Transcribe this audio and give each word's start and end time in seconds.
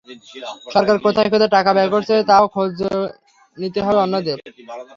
সরকার 0.75 0.97
কোথায় 1.05 1.29
কোথায় 1.29 1.51
টাকা 1.57 1.71
ব্যয় 1.73 1.89
করছে, 1.89 2.13
তারও 2.29 2.47
খোঁজ 2.55 2.75
নিতে 3.57 3.79
হবে 3.85 3.99
অন্যদের। 4.05 4.37